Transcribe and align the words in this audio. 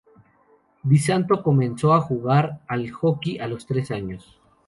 Di 0.81 0.97
Santo 0.97 1.43
comenzó 1.43 1.93
a 1.93 2.01
jugar 2.01 2.61
al 2.67 2.89
hockey 2.89 3.37
a 3.37 3.45
los 3.45 3.67
tres 3.67 3.91
años. 3.91 4.41